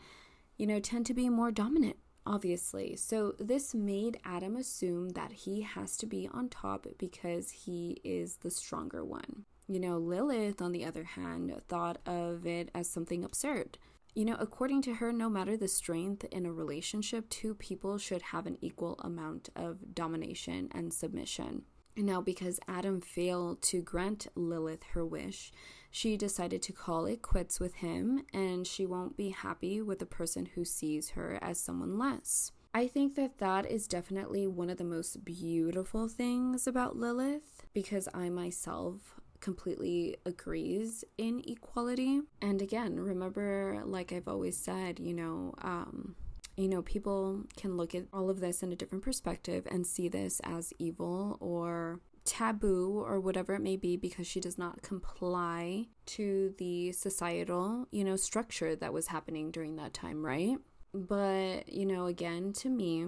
you 0.58 0.68
know, 0.68 0.80
tend 0.80 1.08
to 1.08 1.14
be 1.16 1.28
more 1.28 1.52
dominant 1.52 1.98
obviously. 2.30 2.96
So 2.96 3.34
this 3.40 3.74
made 3.74 4.20
Adam 4.24 4.56
assume 4.56 5.10
that 5.10 5.32
he 5.32 5.62
has 5.62 5.98
to 5.98 6.06
be 6.06 6.30
on 6.32 6.48
top 6.48 6.86
because 7.00 7.50
he 7.50 8.00
is 8.04 8.38
the 8.38 8.52
stronger 8.52 9.04
one. 9.04 9.46
You 9.68 9.80
know, 9.80 9.98
Lilith, 9.98 10.62
on 10.62 10.72
the 10.72 10.86
other 10.86 11.04
hand, 11.04 11.52
thought 11.68 11.98
of 12.06 12.46
it 12.46 12.70
as 12.74 12.88
something 12.90 13.24
absurd. 13.24 13.80
You 14.14 14.26
know, 14.26 14.38
according 14.40 14.84
to 14.84 14.96
her, 14.96 15.12
no 15.12 15.30
matter 15.30 15.58
the 15.58 15.68
strength 15.68 16.24
in 16.26 16.46
a 16.46 16.54
relationship, 16.54 17.30
two 17.30 17.56
people 17.56 17.98
should 17.98 18.22
have 18.22 18.46
an 18.46 18.58
equal 18.62 19.00
amount 19.04 19.50
of 19.56 19.96
domination 19.96 20.70
and 20.72 20.94
submission. 20.94 21.64
Now, 21.98 22.22
because 22.22 22.60
Adam 22.68 23.02
failed 23.02 23.62
to 23.64 23.82
grant 23.82 24.28
Lilith 24.36 24.84
her 24.94 25.06
wish, 25.06 25.52
she 25.92 26.18
decided 26.18 26.62
to 26.62 26.74
call 26.74 27.06
it 27.06 27.22
quits 27.22 27.60
with 27.60 27.76
him 27.76 28.24
and 28.34 28.68
she 28.68 28.86
won't 28.86 29.18
be 29.18 29.30
happy 29.30 29.82
with 29.82 30.02
a 30.02 30.06
person 30.06 30.46
who 30.56 30.64
sees 30.64 31.12
her 31.12 31.40
as 31.42 31.60
someone 31.60 31.98
less. 31.98 32.52
I 32.74 32.88
think 32.88 33.16
that 33.16 33.40
that 33.40 33.70
is 33.70 33.88
definitely 33.88 34.46
one 34.46 34.70
of 34.70 34.78
the 34.78 34.84
most 34.84 35.26
beautiful 35.26 36.08
things 36.08 36.68
about 36.68 36.96
Lilith 36.96 37.66
because 37.74 38.08
I 38.14 38.30
myself 38.30 39.20
completely 39.40 40.18
agrees 40.26 41.04
in 41.18 41.42
equality. 41.48 42.22
And 42.42 42.62
again, 42.62 43.00
remember 43.00 43.82
like 43.86 44.12
I've 44.12 44.28
always 44.28 44.58
said, 44.58 45.00
you 45.00 45.14
know, 45.14 45.54
um 45.62 46.16
you 46.58 46.68
know, 46.68 46.82
people 46.82 47.46
can 47.56 47.78
look 47.78 47.96
at 47.96 48.04
all 48.12 48.30
of 48.30 48.42
this 48.42 48.62
in 48.62 48.74
a 48.74 48.76
different 48.76 49.04
perspective 49.04 49.66
and 49.72 49.88
see 49.88 50.10
this 50.10 50.42
as 50.44 50.74
evil 50.78 51.38
or 51.40 52.02
taboo 52.26 53.04
or 53.06 53.20
whatever 53.20 53.54
it 53.54 53.62
may 53.62 53.76
be 53.76 53.98
because 53.98 54.28
she 54.28 54.40
does 54.40 54.58
not 54.58 54.82
comply 54.82 55.88
to 56.06 56.54
the 56.58 56.92
societal, 56.92 57.88
you 57.92 58.04
know, 58.04 58.16
structure 58.16 58.76
that 58.76 58.94
was 58.94 59.08
happening 59.08 59.52
during 59.52 59.76
that 59.76 59.94
time, 59.94 60.26
right? 60.26 60.58
But, 60.94 61.70
you 61.72 61.86
know, 61.86 62.06
again, 62.06 62.54
to 62.54 62.70
me, 62.70 63.06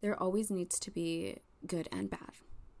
there 0.00 0.20
always 0.20 0.50
needs 0.50 0.78
to 0.80 0.90
be 0.90 1.38
good 1.66 1.88
and 1.90 2.10
bad 2.10 2.32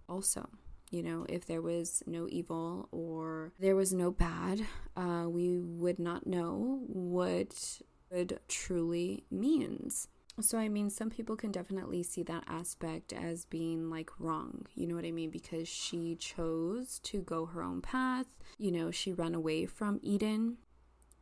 also. 0.08 0.48
You 0.90 1.02
know, 1.02 1.26
if 1.28 1.46
there 1.46 1.62
was 1.62 2.02
no 2.06 2.28
evil 2.28 2.88
or 2.92 3.52
there 3.58 3.74
was 3.74 3.92
no 3.92 4.12
bad, 4.12 4.64
uh, 4.96 5.24
we 5.26 5.58
would 5.58 5.98
not 5.98 6.26
know 6.26 6.82
what 6.86 7.80
good 8.12 8.38
truly 8.46 9.24
means. 9.30 10.08
So, 10.40 10.58
I 10.58 10.68
mean, 10.68 10.90
some 10.90 11.10
people 11.10 11.36
can 11.36 11.52
definitely 11.52 12.02
see 12.02 12.24
that 12.24 12.44
aspect 12.48 13.12
as 13.12 13.44
being 13.44 13.88
like 13.88 14.10
wrong. 14.18 14.66
You 14.74 14.88
know 14.88 14.96
what 14.96 15.04
I 15.04 15.12
mean? 15.12 15.30
Because 15.30 15.68
she 15.68 16.16
chose 16.16 16.98
to 17.04 17.22
go 17.22 17.46
her 17.46 17.62
own 17.62 17.80
path. 17.80 18.26
You 18.58 18.72
know, 18.72 18.90
she 18.90 19.12
ran 19.12 19.34
away 19.34 19.66
from 19.66 20.00
Eden 20.02 20.56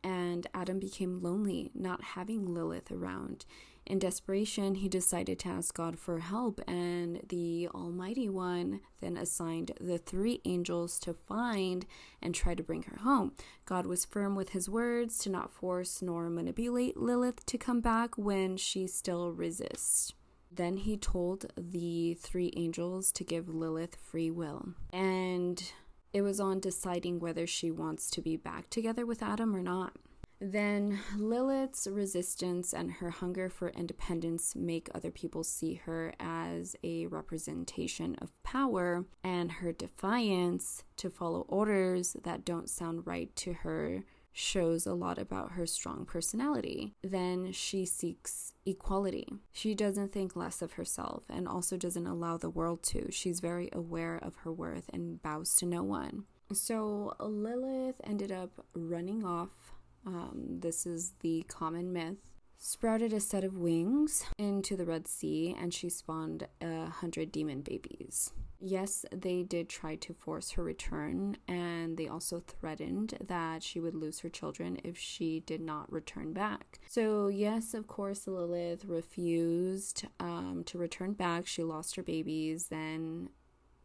and 0.03 0.47
Adam 0.53 0.79
became 0.79 1.21
lonely, 1.21 1.71
not 1.73 2.03
having 2.03 2.53
Lilith 2.53 2.91
around. 2.91 3.45
In 3.85 3.99
desperation, 3.99 4.75
he 4.75 4.87
decided 4.87 5.39
to 5.39 5.49
ask 5.49 5.73
God 5.73 5.99
for 5.99 6.19
help, 6.19 6.61
and 6.67 7.21
the 7.27 7.67
Almighty 7.67 8.29
One 8.29 8.79
then 9.01 9.17
assigned 9.17 9.71
the 9.79 9.97
three 9.97 10.39
angels 10.45 10.97
to 10.99 11.13
find 11.13 11.85
and 12.21 12.33
try 12.33 12.55
to 12.55 12.63
bring 12.63 12.83
her 12.83 12.99
home. 13.01 13.33
God 13.65 13.85
was 13.85 14.05
firm 14.05 14.35
with 14.35 14.49
his 14.49 14.69
words 14.69 15.17
to 15.19 15.29
not 15.29 15.51
force 15.51 16.01
nor 16.01 16.29
manipulate 16.29 16.95
Lilith 16.95 17.45
to 17.47 17.57
come 17.57 17.81
back 17.81 18.17
when 18.17 18.55
she 18.55 18.87
still 18.87 19.31
resists. 19.31 20.13
Then 20.49 20.77
he 20.77 20.95
told 20.97 21.51
the 21.57 22.13
three 22.13 22.53
angels 22.55 23.11
to 23.13 23.23
give 23.23 23.49
Lilith 23.49 23.95
free 23.95 24.31
will. 24.31 24.69
And 24.91 25.61
it 26.13 26.21
was 26.21 26.39
on 26.39 26.59
deciding 26.59 27.19
whether 27.19 27.47
she 27.47 27.71
wants 27.71 28.09
to 28.11 28.21
be 28.21 28.37
back 28.37 28.69
together 28.69 29.05
with 29.05 29.23
Adam 29.23 29.55
or 29.55 29.63
not. 29.63 29.93
Then 30.45 30.99
Lilith's 31.17 31.87
resistance 31.87 32.73
and 32.73 32.91
her 32.91 33.11
hunger 33.11 33.47
for 33.47 33.69
independence 33.69 34.57
make 34.57 34.89
other 34.93 35.09
people 35.09 35.41
see 35.45 35.75
her 35.85 36.13
as 36.19 36.75
a 36.83 37.07
representation 37.07 38.17
of 38.21 38.43
power, 38.43 39.05
and 39.23 39.53
her 39.53 39.71
defiance 39.71 40.83
to 40.97 41.09
follow 41.09 41.45
orders 41.47 42.17
that 42.23 42.43
don't 42.43 42.69
sound 42.69 43.07
right 43.07 43.33
to 43.37 43.53
her 43.53 44.03
shows 44.33 44.85
a 44.85 44.93
lot 44.93 45.17
about 45.17 45.53
her 45.53 45.65
strong 45.65 46.05
personality. 46.05 46.93
Then 47.01 47.53
she 47.53 47.85
seeks 47.85 48.51
equality. 48.65 49.29
She 49.53 49.73
doesn't 49.73 50.11
think 50.11 50.35
less 50.35 50.61
of 50.61 50.73
herself 50.73 51.23
and 51.29 51.47
also 51.47 51.77
doesn't 51.77 52.05
allow 52.05 52.35
the 52.35 52.49
world 52.49 52.83
to. 52.83 53.09
She's 53.13 53.39
very 53.39 53.69
aware 53.71 54.19
of 54.21 54.35
her 54.43 54.51
worth 54.51 54.89
and 54.91 55.21
bows 55.21 55.55
to 55.57 55.65
no 55.65 55.83
one. 55.83 56.25
So 56.51 57.15
Lilith 57.19 58.01
ended 58.03 58.31
up 58.31 58.65
running 58.73 59.23
off 59.23 59.71
um, 60.05 60.59
this 60.59 60.85
is 60.85 61.13
the 61.21 61.43
common 61.47 61.93
myth. 61.93 62.17
Sprouted 62.57 63.11
a 63.11 63.19
set 63.19 63.43
of 63.43 63.57
wings 63.57 64.23
into 64.37 64.77
the 64.77 64.85
Red 64.85 65.05
Sea 65.07 65.53
and 65.59 65.73
she 65.73 65.89
spawned 65.89 66.47
a 66.61 66.85
hundred 66.85 67.31
demon 67.31 67.61
babies. 67.61 68.31
Yes, 68.65 69.05
they 69.13 69.43
did 69.43 69.67
try 69.67 69.95
to 69.95 70.13
force 70.13 70.51
her 70.51 70.63
return, 70.63 71.35
and 71.49 71.97
they 71.97 72.07
also 72.07 72.39
threatened 72.39 73.17
that 73.27 73.61
she 73.61 73.81
would 73.81 73.93
lose 73.93 74.21
her 74.21 74.29
children 74.29 74.79
if 74.85 74.97
she 74.97 75.41
did 75.41 75.59
not 75.59 75.91
return 75.91 76.31
back. 76.31 76.79
So, 76.87 77.27
yes, 77.27 77.73
of 77.73 77.87
course, 77.87 78.25
Lilith 78.25 78.85
refused 78.85 80.05
um, 80.21 80.63
to 80.67 80.77
return 80.77 81.11
back. 81.11 81.45
She 81.45 81.61
lost 81.61 81.97
her 81.97 82.03
babies. 82.03 82.67
Then, 82.67 83.27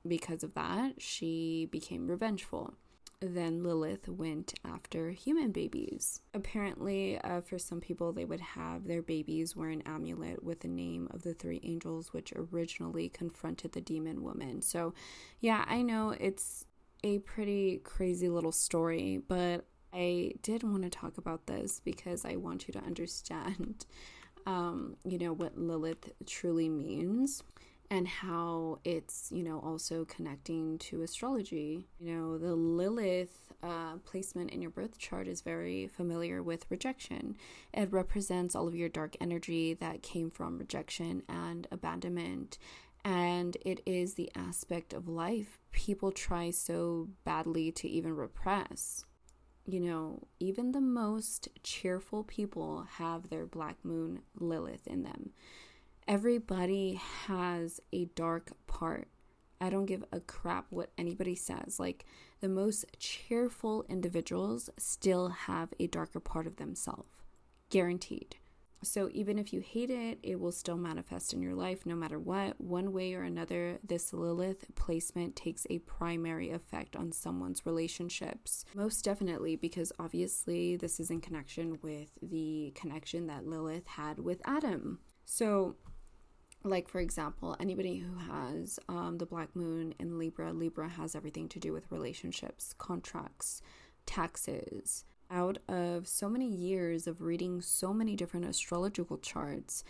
because 0.07 0.45
of 0.45 0.55
that, 0.55 1.03
she 1.03 1.67
became 1.73 2.07
revengeful 2.07 2.75
then 3.21 3.65
Lilith 3.65 4.09
went 4.09 4.55
after 4.65 5.11
human 5.11 5.51
babies. 5.51 6.21
Apparently, 6.35 7.19
uh, 7.19 7.41
for 7.41 7.59
some 7.59 7.81
people, 7.81 8.13
they 8.13 8.25
would 8.25 8.41
have 8.41 8.87
their 8.87 9.03
babies 9.03 9.57
wear 9.57 9.71
an 9.71 9.83
amulet 9.83 10.43
with 10.43 10.61
the 10.61 10.69
name 10.69 11.09
of 11.11 11.23
the 11.23 11.35
three 11.35 11.61
angels, 11.65 12.13
which 12.13 12.33
originally 12.37 13.09
confronted 13.09 13.73
the 13.73 13.81
demon 13.81 14.23
woman. 14.23 14.63
So, 14.63 14.95
yeah, 15.41 15.65
I 15.67 15.83
know 15.83 16.15
it's 16.19 16.65
a 17.03 17.19
pretty 17.21 17.79
crazy 17.79 18.29
little 18.29 18.53
story, 18.53 19.21
but 19.27 19.65
I 19.93 20.33
did 20.43 20.63
want 20.63 20.85
to 20.85 20.91
talk 20.91 21.19
about 21.19 21.47
this 21.47 21.81
because 21.81 22.25
I 22.25 22.37
want 22.37 22.69
you 22.69 22.73
to 22.73 22.81
understand, 22.81 23.85
um, 24.47 24.97
you 25.05 25.19
know, 25.19 25.33
what 25.33 25.59
Lilith 25.59 26.13
truly 26.25 26.69
means 26.69 27.43
and 27.91 28.07
how 28.07 28.79
it's, 28.85 29.31
you 29.33 29.43
know, 29.43 29.61
also 29.61 30.05
connecting 30.05 30.79
to 30.79 31.03
astrology. 31.03 31.89
You 31.99 32.15
know, 32.15 32.39
the 32.39 32.55
Lilith 32.55 33.53
uh, 33.63 33.97
placement 34.05 34.51
in 34.51 34.61
your 34.61 34.71
birth 34.71 34.99
chart 34.99 35.27
is 35.27 35.41
very 35.41 35.89
familiar 35.89 36.43
with 36.43 36.67
rejection. 36.69 37.37
It 37.73 37.91
represents 37.91 38.55
all 38.55 38.69
of 38.69 38.75
your 38.75 38.91
dark 38.91 39.17
energy 39.21 39.75
that 39.75 40.03
came 40.03 40.31
from 40.31 40.59
rejection 40.59 41.23
and 41.29 41.67
abandonment. 41.71 42.59
And 43.05 43.57
it 43.65 43.81
is 43.87 44.15
the 44.15 44.31
aspect 44.35 44.93
of 44.93 45.09
life 45.09 45.59
people 45.73 46.13
try 46.13 46.51
so 46.51 47.09
badly 47.25 47.73
to 47.73 47.89
even 47.89 48.15
repress. 48.15 49.05
You 49.65 49.81
know, 49.81 50.29
even 50.41 50.73
the 50.73 50.81
most 50.81 51.49
cheerful 51.63 52.25
people 52.25 52.87
have 52.97 53.29
their 53.29 53.47
black 53.47 53.77
moon 53.83 54.21
Lilith 54.39 54.87
in 54.87 55.03
them 55.03 55.31
everybody 56.09 56.95
has 57.27 57.81
a 57.93 58.07
dark 58.07 58.53
part. 58.67 59.09
I 59.61 59.69
don't 59.71 59.85
give 59.85 60.05
a 60.11 60.21
crap 60.21 60.67
what 60.71 60.91
anybody 60.97 61.35
says. 61.35 61.79
Like, 61.79 62.07
the 62.41 62.49
most 62.49 62.87
cheerful 62.99 63.85
individuals 63.89 64.71
still 64.79 65.29
have 65.29 65.69
a 65.79 65.87
darker 65.87 66.21
part 66.21 66.47
of 66.47 66.57
themselves, 66.57 67.11
guaranteed. 67.69 68.37
So, 68.85 69.11
even 69.13 69.41
if 69.41 69.53
you 69.53 69.61
hate 69.61 69.91
it, 69.91 70.21
it 70.23 70.39
will 70.39 70.53
still 70.53 70.77
manifest 70.77 71.35
in 71.35 71.43
your 71.43 71.55
life 71.55 71.85
no 71.85 71.97
matter 71.97 72.19
what. 72.19 72.61
One 72.61 72.93
way 72.93 73.13
or 73.15 73.25
another, 73.25 73.81
this 73.85 74.13
Lilith 74.13 74.67
placement 74.77 75.35
takes 75.35 75.67
a 75.69 75.81
primary 75.81 76.53
effect 76.53 76.95
on 76.95 77.11
someone's 77.11 77.67
relationships. 77.67 78.65
Most 78.77 79.05
definitely, 79.05 79.57
because 79.57 79.93
obviously, 79.99 80.77
this 80.77 81.01
is 81.01 81.11
in 81.11 81.21
connection 81.21 81.79
with 81.83 82.11
the 82.23 82.73
connection 82.77 83.27
that 83.27 83.49
Lilith 83.49 83.89
had 83.89 84.21
with 84.21 84.41
Adam. 84.45 85.01
So, 85.25 85.75
like 86.65 86.89
for 86.89 87.01
example 87.01 87.57
anybody 87.61 87.99
who 87.99 88.15
has 88.17 88.79
um, 88.89 89.19
the 89.19 89.27
black 89.27 89.55
moon 89.55 89.95
in 89.99 90.19
libra 90.19 90.53
libra 90.53 90.89
has 90.89 91.15
everything 91.15 91.49
to 91.49 91.59
do 91.59 91.73
with 91.73 91.91
relationships 91.91 92.75
contracts 92.79 93.63
taxes. 94.09 95.05
Out 95.31 95.59
of 95.69 96.09
so 96.09 96.31
many 96.31 96.49
years 96.49 97.07
of 97.07 97.21
reading 97.21 97.61
so 97.61 97.93
many 97.93 98.17
different 98.17 98.47
astrological 98.47 99.19
charts 99.19 99.85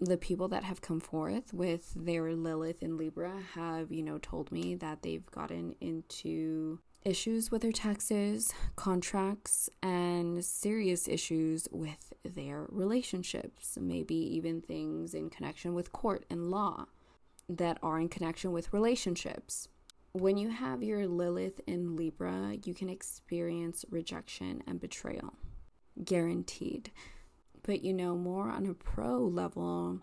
the 0.00 0.16
people 0.16 0.48
that 0.48 0.64
have 0.64 0.80
come 0.80 1.00
forth 1.00 1.52
with 1.52 1.92
their 1.94 2.32
lilith 2.32 2.82
in 2.82 2.96
libra 2.96 3.42
have 3.54 3.90
you 3.92 4.02
know 4.02 4.16
told 4.18 4.50
me 4.52 4.76
that 4.76 5.02
they've 5.02 5.26
gotten 5.32 5.74
into 5.80 6.78
issues 7.04 7.50
with 7.50 7.62
their 7.62 7.72
taxes, 7.72 8.52
contracts, 8.76 9.70
and 9.82 10.44
serious 10.44 11.08
issues 11.08 11.68
with 11.70 12.12
their 12.24 12.66
relationships, 12.68 13.78
maybe 13.80 14.14
even 14.14 14.60
things 14.60 15.14
in 15.14 15.30
connection 15.30 15.74
with 15.74 15.92
court 15.92 16.24
and 16.30 16.50
law 16.50 16.86
that 17.48 17.78
are 17.82 17.98
in 17.98 18.08
connection 18.08 18.52
with 18.52 18.72
relationships. 18.72 19.68
When 20.12 20.36
you 20.36 20.50
have 20.50 20.82
your 20.82 21.06
Lilith 21.06 21.60
in 21.66 21.96
Libra, 21.96 22.56
you 22.64 22.74
can 22.74 22.88
experience 22.88 23.84
rejection 23.90 24.62
and 24.66 24.80
betrayal. 24.80 25.34
Guaranteed. 26.04 26.90
But 27.62 27.82
you 27.84 27.92
know, 27.92 28.16
more 28.16 28.50
on 28.50 28.66
a 28.66 28.74
pro 28.74 29.18
level, 29.18 30.00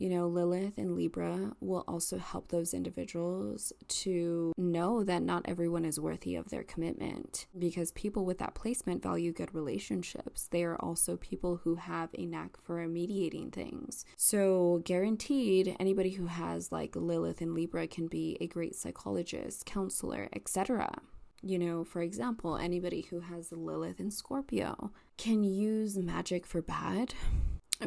you 0.00 0.08
know, 0.08 0.26
Lilith 0.26 0.78
and 0.78 0.96
Libra 0.96 1.52
will 1.60 1.84
also 1.86 2.16
help 2.16 2.48
those 2.48 2.72
individuals 2.72 3.70
to 3.86 4.54
know 4.56 5.04
that 5.04 5.22
not 5.22 5.44
everyone 5.44 5.84
is 5.84 6.00
worthy 6.00 6.36
of 6.36 6.48
their 6.48 6.62
commitment 6.62 7.46
because 7.58 7.92
people 7.92 8.24
with 8.24 8.38
that 8.38 8.54
placement 8.54 9.02
value 9.02 9.30
good 9.30 9.54
relationships. 9.54 10.48
They 10.50 10.64
are 10.64 10.76
also 10.76 11.18
people 11.18 11.60
who 11.64 11.74
have 11.74 12.08
a 12.16 12.24
knack 12.24 12.56
for 12.62 12.88
mediating 12.88 13.50
things. 13.50 14.06
So, 14.16 14.80
guaranteed, 14.86 15.76
anybody 15.78 16.12
who 16.12 16.28
has 16.28 16.72
like 16.72 16.96
Lilith 16.96 17.42
and 17.42 17.52
Libra 17.52 17.86
can 17.86 18.06
be 18.06 18.38
a 18.40 18.46
great 18.46 18.74
psychologist, 18.74 19.66
counselor, 19.66 20.30
etc. 20.32 20.94
You 21.42 21.58
know, 21.58 21.84
for 21.84 22.00
example, 22.00 22.56
anybody 22.56 23.02
who 23.10 23.20
has 23.20 23.52
Lilith 23.52 24.00
and 24.00 24.14
Scorpio 24.14 24.92
can 25.18 25.44
use 25.44 25.98
magic 25.98 26.46
for 26.46 26.62
bad 26.62 27.12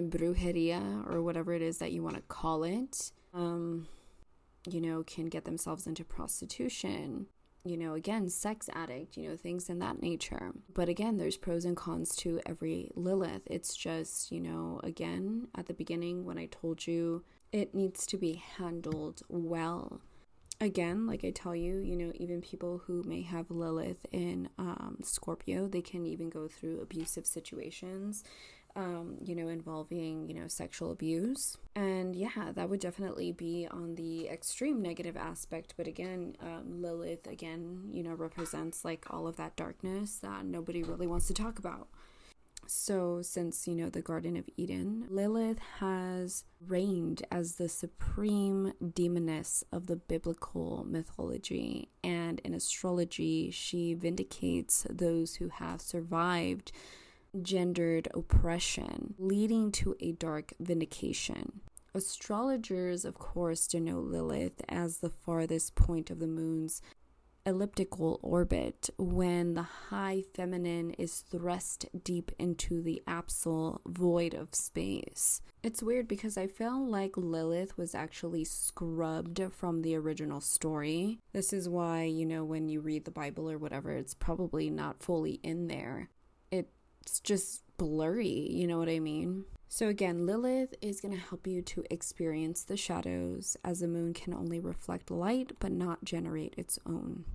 brujeria 0.02 1.08
or 1.10 1.22
whatever 1.22 1.54
it 1.54 1.62
is 1.62 1.78
that 1.80 1.92
you 1.92 2.04
want 2.04 2.16
to 2.16 2.22
call 2.24 2.64
it, 2.64 3.12
um, 3.34 3.88
you 4.70 4.82
know, 4.82 5.04
can 5.04 5.28
get 5.28 5.46
themselves 5.46 5.88
into 5.88 6.04
prostitution. 6.04 7.28
You 7.66 7.78
know, 7.78 7.94
again, 7.94 8.30
sex 8.30 8.70
addict, 8.74 9.16
you 9.16 9.30
know, 9.30 9.38
things 9.38 9.70
in 9.70 9.80
that 9.80 10.02
nature. 10.02 10.52
But 10.74 10.90
again, 10.90 11.16
there's 11.16 11.38
pros 11.38 11.64
and 11.64 11.78
cons 11.78 12.14
to 12.18 12.42
every 12.46 12.92
Lilith. 12.94 13.44
It's 13.46 13.74
just, 13.74 14.34
you 14.34 14.42
know, 14.42 14.82
again, 14.84 15.48
at 15.56 15.68
the 15.68 15.74
beginning 15.74 16.26
when 16.26 16.38
I 16.38 16.48
told 16.48 16.86
you 16.86 17.24
it 17.54 17.74
needs 17.74 18.06
to 18.08 18.18
be 18.18 18.34
handled 18.58 19.22
well. 19.30 20.02
again, 20.62 21.06
like 21.08 21.24
I 21.24 21.32
tell 21.32 21.56
you, 21.56 21.80
you 21.80 21.96
know, 21.96 22.12
even 22.16 22.42
people 22.42 22.82
who 22.86 23.04
may 23.04 23.22
have 23.22 23.52
Lilith 23.52 24.06
in 24.12 24.50
um, 24.58 24.98
Scorpio, 25.04 25.68
they 25.68 25.82
can 25.82 26.06
even 26.06 26.30
go 26.30 26.48
through 26.48 26.82
abusive 26.82 27.26
situations, 27.26 28.24
um, 28.76 29.18
you 29.24 29.36
know, 29.36 29.48
involving, 29.48 30.28
you 30.28 30.34
know, 30.34 30.48
sexual 30.48 30.92
abuse. 30.92 31.58
And 31.76 32.16
yeah, 32.16 32.52
that 32.54 32.70
would 32.70 32.80
definitely 32.80 33.32
be 33.32 33.68
on 33.70 33.96
the 33.96 34.28
extreme 34.28 34.82
negative 34.82 35.16
aspect. 35.16 35.76
But 35.78 35.88
again, 35.88 36.36
um, 36.42 36.82
Lilith, 36.82 37.28
again, 37.28 37.90
you 37.92 38.04
know, 38.04 38.14
represents 38.14 38.84
like 38.84 39.06
all 39.10 39.28
of 39.28 39.36
that 39.38 39.56
darkness 39.56 40.18
that 40.18 40.46
nobody 40.46 40.84
really 40.84 41.08
wants 41.08 41.28
to 41.28 41.34
talk 41.34 41.60
about. 41.60 41.88
So, 42.66 43.22
since 43.22 43.68
you 43.68 43.76
know 43.76 43.90
the 43.90 44.02
Garden 44.02 44.38
of 44.38 44.50
Eden, 44.56 45.06
Lilith 45.10 45.60
has 45.80 46.46
reigned 46.66 47.26
as 47.30 47.56
the 47.56 47.68
supreme 47.68 48.72
demoness 48.94 49.66
of 49.74 49.88
the 49.88 49.98
biblical 49.98 50.86
mythology, 50.88 51.90
and 52.06 52.40
in 52.40 52.54
astrology, 52.54 53.52
she 53.52 53.94
vindicates 53.94 54.88
those 54.90 55.36
who 55.36 55.50
have 55.50 55.82
survived 55.82 56.72
gendered 57.42 58.08
oppression, 58.14 59.16
leading 59.18 59.72
to 59.74 59.96
a 60.00 60.12
dark 60.14 60.54
vindication. 60.60 61.62
Astrologers, 61.96 63.06
of 63.06 63.16
course, 63.16 63.68
denote 63.68 64.06
Lilith 64.06 64.62
as 64.68 64.98
the 64.98 65.10
farthest 65.10 65.76
point 65.76 66.10
of 66.10 66.20
the 66.20 66.28
moon's 66.28 66.82
elliptical 67.46 68.20
orbit 68.22 68.90
when 68.98 69.54
the 69.54 69.64
high 69.64 70.24
feminine 70.34 70.92
is 70.92 71.20
thrust 71.20 71.86
deep 72.04 72.32
into 72.40 72.82
the 72.82 73.04
absolute 73.06 73.82
void 73.86 74.34
of 74.34 74.56
space. 74.56 75.42
It's 75.62 75.84
weird 75.84 76.08
because 76.08 76.38
I 76.38 76.48
felt 76.48 76.90
like 76.90 77.18
Lilith 77.18 77.78
was 77.78 77.94
actually 77.94 78.46
scrubbed 78.46 79.42
from 79.52 79.82
the 79.82 79.96
original 79.96 80.42
story. 80.42 81.20
This 81.34 81.54
is 81.54 81.70
why, 81.70 82.04
you 82.04 82.26
know, 82.26 82.44
when 82.44 82.70
you 82.70 82.80
read 82.80 83.06
the 83.06 83.12
Bible 83.12 83.50
or 83.52 83.58
whatever, 83.58 83.92
it's 83.92 84.14
probably 84.14 84.70
not 84.70 85.04
fully 85.04 85.40
in 85.44 85.68
there. 85.68 86.10
It's 87.04 87.20
just 87.20 87.64
blurry, 87.78 88.48
you 88.50 88.66
know 88.66 88.78
what 88.80 88.90
I 88.90 89.00
mean? 89.00 89.46
So, 89.68 89.88
again, 89.88 90.26
Lilith 90.26 90.76
is 90.82 91.02
going 91.02 91.14
to 91.14 91.20
help 91.20 91.48
you 91.48 91.62
to 91.64 91.84
experience 91.90 92.64
the 92.64 92.78
shadows, 92.78 93.58
as 93.64 93.80
the 93.80 93.88
moon 93.88 94.14
can 94.14 94.34
only 94.34 94.60
reflect 94.60 95.12
light 95.12 95.54
but 95.60 95.72
not 95.72 96.06
generate 96.06 96.54
its 96.58 96.80
own. 96.86 97.26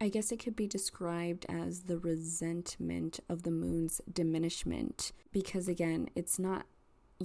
I 0.00 0.08
guess 0.08 0.32
it 0.32 0.38
could 0.38 0.56
be 0.56 0.66
described 0.66 1.46
as 1.48 1.82
the 1.82 1.98
resentment 1.98 3.20
of 3.28 3.44
the 3.44 3.52
moon's 3.52 4.00
diminishment, 4.12 5.12
because 5.30 5.68
again, 5.68 6.08
it's 6.16 6.38
not 6.38 6.66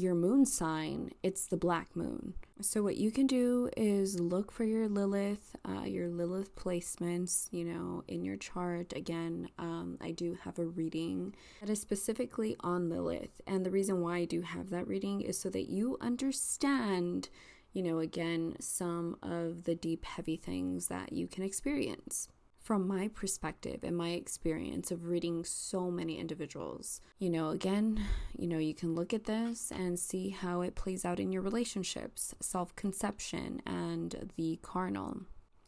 your 0.02 0.16
moon 0.16 0.46
sign, 0.46 1.12
it's 1.24 1.46
the 1.46 1.58
black 1.58 1.96
moon. 1.96 2.34
So, 2.62 2.82
what 2.82 2.98
you 2.98 3.12
can 3.12 3.28
do 3.28 3.70
is 3.78 4.20
look 4.20 4.52
for 4.52 4.64
your 4.64 4.88
Lilith, 4.88 5.56
uh, 5.68 5.84
your 5.84 6.08
Lilith 6.08 6.56
placements, 6.56 7.48
you 7.52 7.66
know, 7.66 8.04
in 8.08 8.24
your 8.24 8.38
chart. 8.38 8.94
Again, 8.94 9.50
um, 9.60 9.98
I 10.02 10.12
do 10.12 10.38
have 10.44 10.58
a 10.58 10.66
reading 10.66 11.36
that 11.62 11.70
is 11.70 11.80
specifically 11.80 12.56
on 12.62 12.90
Lilith. 12.90 13.42
And 13.46 13.66
the 13.66 13.72
reason 13.72 14.02
why 14.02 14.18
I 14.18 14.26
do 14.26 14.42
have 14.42 14.70
that 14.72 14.88
reading 14.88 15.22
is 15.22 15.40
so 15.40 15.50
that 15.50 15.70
you 15.70 15.98
understand, 16.02 17.30
you 17.74 17.84
know, 17.84 18.00
again, 18.00 18.56
some 18.60 19.18
of 19.22 19.66
the 19.66 19.76
deep, 19.76 20.06
heavy 20.06 20.38
things 20.38 20.88
that 20.88 21.14
you 21.14 21.28
can 21.28 21.44
experience 21.44 22.30
from 22.68 22.86
my 22.86 23.08
perspective 23.08 23.80
and 23.82 23.96
my 23.96 24.10
experience 24.10 24.92
of 24.92 25.06
reading 25.06 25.46
so 25.46 25.90
many 25.90 26.20
individuals. 26.20 27.00
You 27.18 27.30
know, 27.30 27.52
again, 27.52 28.04
you 28.38 28.46
know, 28.46 28.58
you 28.58 28.76
can 28.76 28.94
look 28.94 29.14
at 29.14 29.24
this 29.24 29.72
and 29.72 29.98
see 29.98 30.32
how 30.32 30.60
it 30.60 30.76
plays 30.76 31.06
out 31.06 31.18
in 31.18 31.32
your 31.32 31.42
relationships, 31.44 32.36
self 32.42 32.76
conception, 32.76 33.62
and 33.66 34.30
the 34.36 34.60
carnal. 34.62 35.22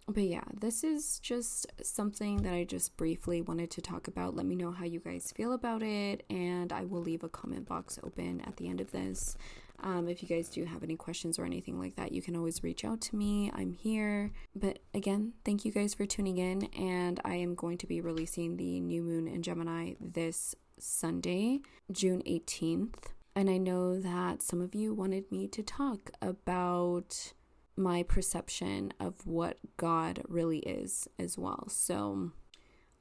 But 0.09 0.23
yeah, 0.23 0.43
this 0.59 0.83
is 0.83 1.19
just 1.19 1.71
something 1.81 2.41
that 2.41 2.53
I 2.53 2.65
just 2.65 2.97
briefly 2.97 3.41
wanted 3.41 3.71
to 3.71 3.81
talk 3.81 4.09
about. 4.09 4.35
Let 4.35 4.45
me 4.45 4.57
know 4.57 4.71
how 4.71 4.83
you 4.83 4.99
guys 4.99 5.31
feel 5.33 5.53
about 5.53 5.81
it, 5.81 6.25
and 6.29 6.73
I 6.73 6.83
will 6.83 7.01
leave 7.01 7.23
a 7.23 7.29
comment 7.29 7.65
box 7.65 7.97
open 8.03 8.41
at 8.41 8.57
the 8.57 8.67
end 8.67 8.81
of 8.81 8.91
this. 8.91 9.37
Um, 9.83 10.07
if 10.07 10.21
you 10.21 10.27
guys 10.27 10.49
do 10.49 10.65
have 10.65 10.83
any 10.83 10.95
questions 10.95 11.39
or 11.39 11.45
anything 11.45 11.79
like 11.79 11.95
that, 11.95 12.11
you 12.11 12.21
can 12.21 12.35
always 12.35 12.63
reach 12.63 12.85
out 12.85 13.01
to 13.01 13.15
me. 13.15 13.51
I'm 13.53 13.73
here. 13.73 14.31
But 14.55 14.79
again, 14.93 15.33
thank 15.45 15.65
you 15.65 15.71
guys 15.71 15.93
for 15.93 16.05
tuning 16.05 16.37
in. 16.37 16.65
And 16.77 17.19
I 17.23 17.35
am 17.35 17.55
going 17.55 17.77
to 17.79 17.87
be 17.87 18.01
releasing 18.01 18.57
the 18.57 18.79
new 18.79 19.01
moon 19.03 19.27
in 19.27 19.41
Gemini 19.41 19.93
this 19.99 20.55
Sunday, 20.77 21.59
June 21.91 22.21
18th. 22.27 22.95
And 23.35 23.49
I 23.49 23.57
know 23.57 23.99
that 23.99 24.41
some 24.41 24.61
of 24.61 24.75
you 24.75 24.93
wanted 24.93 25.31
me 25.31 25.47
to 25.47 25.63
talk 25.63 26.11
about 26.21 27.33
my 27.77 28.03
perception 28.03 28.91
of 28.99 29.25
what 29.25 29.57
God 29.77 30.21
really 30.27 30.59
is 30.59 31.07
as 31.17 31.37
well. 31.37 31.69
So 31.69 32.31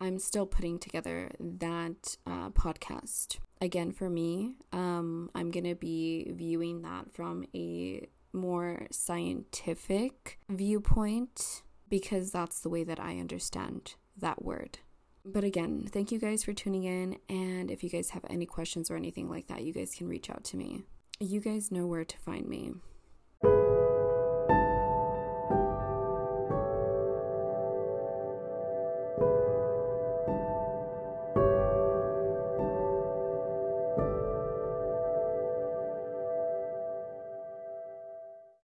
I'm 0.01 0.19
still 0.19 0.47
putting 0.47 0.79
together 0.79 1.33
that 1.41 2.17
uh, 2.27 2.51
podcast. 2.51 3.39
Again, 3.61 3.91
for 3.91 4.09
me, 4.09 4.55
um, 4.73 5.28
going 5.61 5.75
to 5.75 5.79
be 5.79 6.31
viewing 6.35 6.83
that 6.83 7.13
from 7.13 7.45
a 7.55 8.07
more 8.33 8.87
scientific 8.91 10.39
viewpoint 10.49 11.63
because 11.89 12.31
that's 12.31 12.61
the 12.61 12.69
way 12.69 12.85
that 12.85 13.01
I 13.01 13.19
understand 13.19 13.95
that 14.17 14.45
word. 14.45 14.79
But 15.25 15.45
again, 15.45 15.89
thank 15.91 16.13
you 16.13 16.19
guys 16.19 16.45
for 16.45 16.53
tuning 16.53 16.85
in. 16.85 17.19
And 17.29 17.71
if 17.71 17.83
you 17.83 17.91
guys 17.91 18.11
have 18.11 18.25
any 18.31 18.47
questions 18.47 18.91
or 18.91 18.97
anything 18.97 19.29
like 19.29 19.49
that, 19.49 19.65
you 19.65 19.73
guys 19.73 19.95
can 19.95 20.09
reach 20.09 20.31
out 20.31 20.45
to 20.45 20.57
me. 20.57 20.85
You 21.21 21.41
guys 21.41 21.73
know 21.73 21.87
where 21.87 22.05
to 22.05 22.19
find 22.19 22.47
me. 22.49 22.73